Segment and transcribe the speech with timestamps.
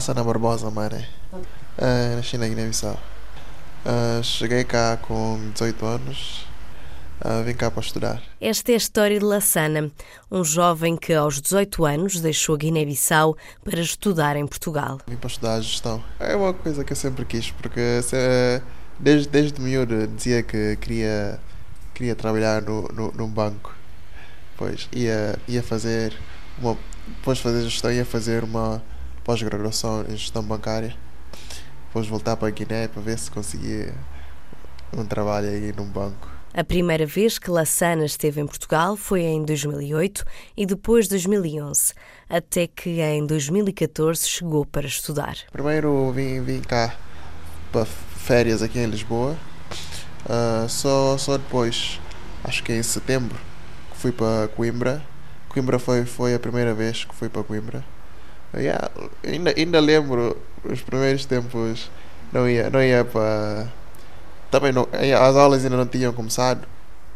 [0.00, 0.96] Lassana Barbosa, mano.
[1.30, 2.98] Uh, nasci na Guiné-Bissau.
[3.84, 6.46] Uh, cheguei cá com 18 anos.
[7.22, 8.22] Uh, vim cá para estudar.
[8.40, 9.90] Esta é a história de Lassana,
[10.30, 15.00] um jovem que aos 18 anos deixou a Guiné-Bissau para estudar em Portugal.
[15.06, 16.02] Vim para estudar gestão.
[16.18, 18.00] É uma coisa que eu sempre quis, porque
[18.98, 21.38] desde, desde miúdo dizia que queria,
[21.92, 23.76] queria trabalhar no, no, num banco.
[24.56, 26.16] Pois ia, ia fazer
[26.58, 26.78] uma.
[27.06, 28.82] Depois de fazer gestão, ia fazer uma
[29.30, 30.92] pós-graduação em gestão bancária.
[31.86, 33.94] Depois voltar para a Guiné para ver se conseguia
[34.92, 36.28] um trabalho aí num banco.
[36.52, 40.24] A primeira vez que Lassana esteve em Portugal foi em 2008
[40.56, 41.94] e depois 2011,
[42.28, 45.36] até que em 2014 chegou para estudar.
[45.52, 46.96] Primeiro vim, vim cá
[47.70, 49.36] para férias aqui em Lisboa,
[50.26, 52.00] uh, só, só depois,
[52.42, 53.38] acho que em setembro,
[53.94, 55.00] fui para Coimbra.
[55.48, 57.84] Coimbra foi, foi a primeira vez que fui para Coimbra.
[58.52, 58.90] Yeah,
[59.24, 61.90] ainda, ainda lembro os primeiros tempos,
[62.32, 63.68] não ia, não ia para.
[64.50, 66.66] Também não, as aulas ainda não tinham começado.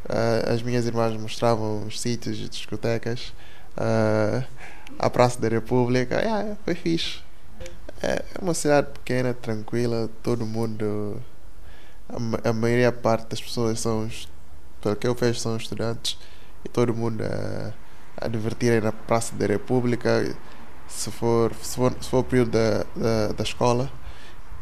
[0.04, 3.32] Uh, as minhas irmãs mostravam os sítios e discotecas.
[3.76, 4.44] Uh,
[4.98, 7.20] a Praça da República, yeah, foi fixe.
[8.02, 11.20] É uma cidade pequena, tranquila, todo mundo.
[12.08, 14.08] A, a maioria parte das pessoas são.
[14.80, 16.18] Pelo que eu vejo, são estudantes
[16.64, 17.72] e todo mundo a,
[18.24, 20.34] a divertirem na Praça da República
[20.88, 23.90] se for, se for, se for o período da, da, da escola,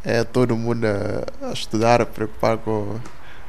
[0.05, 2.98] é todo mundo a, a, estudar, a preocupar com,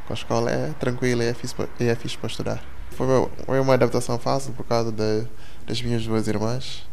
[0.08, 2.64] com a escola, é tranquilo e é fixe, é fixe para estudar.
[2.92, 3.08] Foi,
[3.46, 5.28] foi uma adaptação fácil por causa de,
[5.66, 6.84] das minhas duas irmãs.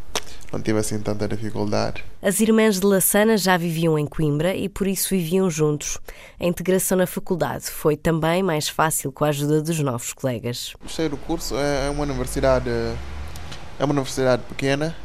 [0.52, 2.04] Não tive assim tanta dificuldade.
[2.20, 5.98] As irmãs de Lassana já viviam em Coimbra e por isso viviam juntos.
[6.40, 10.74] A integração na faculdade foi também mais fácil com a ajuda dos novos colegas.
[10.82, 14.96] Gostei do curso, é, é uma universidade, é uma universidade pequena,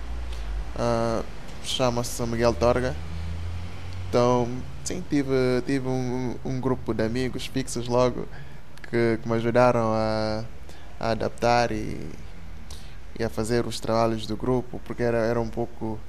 [0.75, 1.23] Uh,
[1.63, 2.95] Chama-se São Miguel Torga.
[4.07, 4.47] Então,
[4.83, 5.33] sim, tive,
[5.65, 8.27] tive um, um grupo de amigos fixos logo
[8.89, 10.45] que, que me ajudaram a,
[10.99, 12.07] a adaptar e,
[13.17, 15.99] e, a fazer os trabalhos do grupo, porque era, era um pouco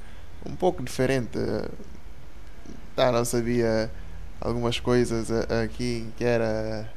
[0.44, 1.38] um pouco diferente.
[2.96, 3.90] Ah, não sabia
[4.40, 6.88] algumas coisas aqui que era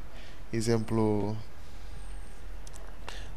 [0.52, 1.36] exemplo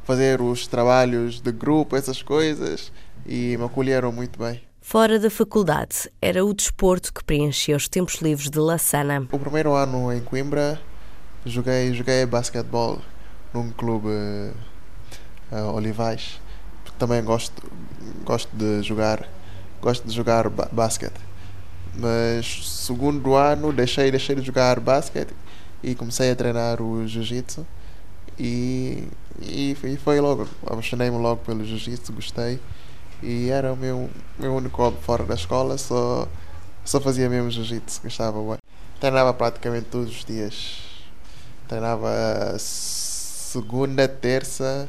[0.05, 2.93] fazer os trabalhos de grupo, essas coisas
[3.27, 4.61] e me acolheram muito bem.
[4.81, 9.27] Fora da faculdade, era o desporto que preenchia os tempos livres de Lassana.
[9.31, 10.81] O primeiro ano em Coimbra,
[11.47, 12.99] joguei, joguei basquetebol
[13.55, 16.41] num clube uh, Olivais.
[16.99, 17.63] Também gosto,
[18.25, 19.29] gosto de jogar,
[19.81, 21.21] gosto de jogar ba basquete.
[21.95, 25.35] Mas segundo ano deixei, deixei de jogar basquete
[25.83, 27.67] e comecei a treinar o jiu-jitsu
[28.39, 29.09] e,
[29.41, 32.61] e, e foi logo, apaixonei-me logo pelo jiu-jitsu, gostei
[33.23, 36.27] e era o meu, meu único hobby fora da escola, só,
[36.85, 38.59] só fazia mesmo jiu-jitsu, gostava bem.
[38.99, 40.79] Treinava praticamente todos os dias.
[41.69, 42.09] Treinava
[42.59, 44.89] segunda, terça,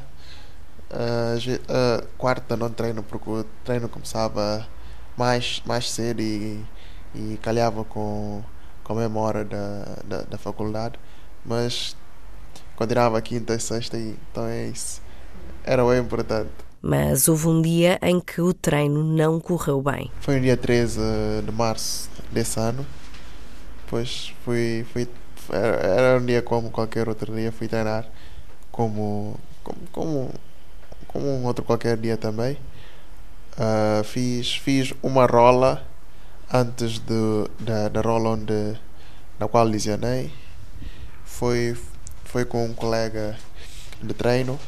[0.91, 4.67] uh, uh, quarta não treino porque o treino começava
[5.15, 6.63] mais, mais cedo e,
[7.13, 8.43] e calhava com,
[8.83, 10.99] com a mesma hora da, da, da faculdade.
[11.45, 11.95] Mas
[12.75, 15.01] continuava quinta e sexta e então é isso.
[15.63, 16.51] Era bem importante.
[16.81, 20.11] Mas houve um dia em que o treino não correu bem.
[20.19, 20.99] Foi no dia 13
[21.45, 22.85] de março desse ano.
[23.87, 25.07] Pois fui, fui
[25.51, 28.05] era um dia como qualquer outro dia, fui treinar
[28.71, 30.31] como, como, como,
[31.07, 32.57] como um outro qualquer dia também.
[33.53, 35.85] Uh, fiz, fiz uma rola
[36.51, 38.77] antes de, da, da rola onde,
[39.39, 40.31] na qual lesionei.
[41.23, 41.75] Foi,
[42.33, 43.37] foi com um colega
[44.01, 44.59] de treino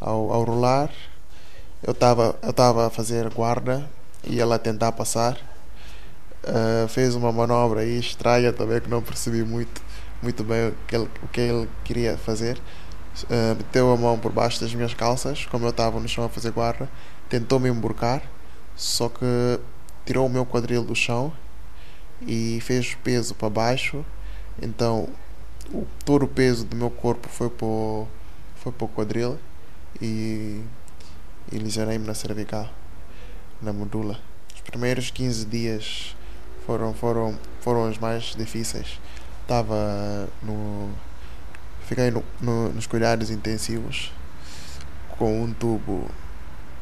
[0.00, 0.90] ao, ao rolar
[1.82, 3.88] eu estava eu tava a fazer guarda
[4.24, 5.36] e ela a tentar passar.
[6.42, 9.82] Uh, fez uma manobra aí estranha também que não percebi muito,
[10.22, 12.58] muito bem o que ele, o que ele queria fazer.
[13.24, 16.28] Uh, meteu a mão por baixo das minhas calças, como eu estava no chão a
[16.28, 16.88] fazer guarda,
[17.28, 18.22] tentou me emborcar,
[18.74, 19.60] só que
[20.04, 21.32] tirou o meu quadril do chão
[22.26, 24.04] e fez peso para baixo.
[24.60, 25.08] Então
[25.72, 28.08] o, todo o peso do meu corpo foi para o,
[28.56, 29.38] foi para o quadril
[30.00, 30.62] e
[31.50, 32.68] e lesionei-me na cervical,
[33.62, 34.18] na medula.
[34.54, 36.16] Os primeiros 15 dias
[36.64, 38.98] foram, foram, foram os mais difíceis.
[39.42, 40.90] Estava no.
[41.86, 44.12] Fiquei no, no, nos cuidados intensivos
[45.10, 46.10] com um tubo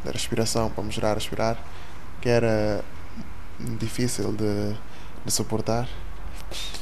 [0.03, 1.59] de respiração para me ajudar a respirar,
[2.23, 2.83] que era
[3.79, 4.75] difícil de,
[5.25, 5.87] de suportar.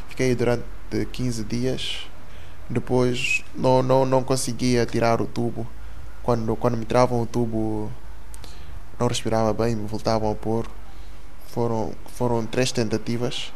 [0.08, 0.62] Fiquei durante
[1.10, 2.06] 15 dias.
[2.68, 5.66] Depois não, não, não conseguia tirar o tubo
[6.22, 7.90] quando, quando me tiravam o tubo,
[8.98, 10.66] não respirava bem, me voltavam a pôr.
[11.48, 13.52] foram, foram três tentativas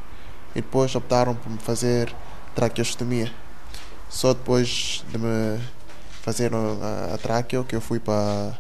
[0.54, 2.12] e depois optaram por me fazer
[2.54, 3.32] traqueostomia.
[4.08, 5.60] Só depois de me
[6.22, 8.58] fazer a, a que eu fui para,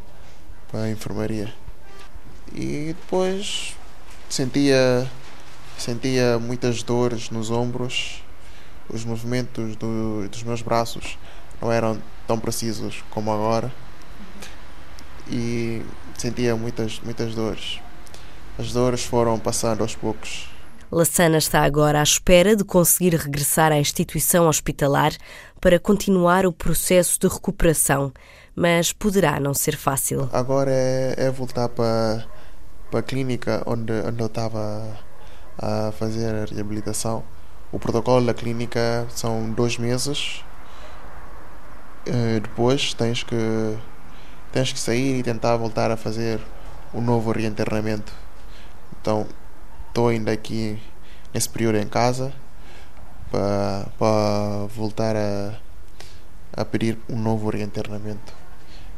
[0.70, 1.52] para a enfermaria.
[2.54, 3.76] E depois
[4.28, 5.10] sentia,
[5.76, 8.22] sentia muitas dores nos ombros,
[8.88, 11.18] os movimentos do, dos meus braços
[11.60, 13.72] não eram tão precisos como agora
[15.28, 15.82] e
[16.16, 17.80] sentia muitas, muitas dores.
[18.58, 20.48] As dores foram passando aos poucos.
[20.90, 25.12] Lassana está agora à espera de conseguir regressar à instituição hospitalar
[25.60, 28.12] para continuar o processo de recuperação,
[28.54, 30.30] mas poderá não ser fácil.
[30.32, 32.24] Agora é, é voltar para,
[32.90, 34.96] para a clínica onde, onde eu estava
[35.58, 37.24] a fazer a reabilitação.
[37.76, 40.42] O protocolo da clínica são dois meses.
[42.06, 43.36] Eh, depois tens que,
[44.50, 46.40] tens que sair e tentar voltar a fazer
[46.94, 48.14] um novo reinternamento.
[48.98, 49.26] Então
[49.88, 50.80] estou ainda aqui
[51.34, 52.32] nesse período em casa
[53.30, 55.52] para, para voltar a,
[56.54, 58.32] a pedir um novo reinternamento.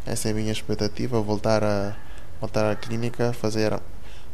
[0.06, 1.96] Essa é a minha expectativa, voltar a
[2.40, 3.76] voltar à clínica, fazer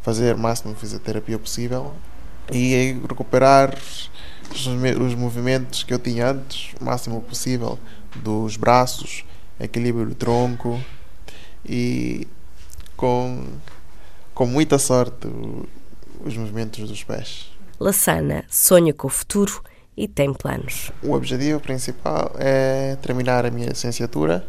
[0.02, 1.94] fazer o máximo de fisioterapia possível
[2.52, 3.74] e recuperar
[4.52, 7.78] os, os movimentos que eu tinha antes, o máximo possível,
[8.16, 9.24] dos braços,
[9.58, 10.80] equilíbrio do tronco
[11.64, 12.26] e
[12.96, 13.44] com,
[14.34, 15.28] com muita sorte
[16.24, 17.50] os movimentos dos pés.
[17.78, 19.62] Lassana sonha com o futuro
[19.96, 20.90] e tem planos.
[21.02, 24.46] O objetivo principal é terminar a minha licenciatura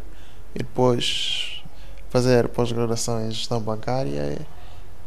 [0.54, 1.62] e depois
[2.08, 4.38] fazer pós-graduação em gestão bancária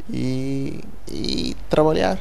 [0.10, 0.80] e,
[1.12, 2.20] e trabalhar.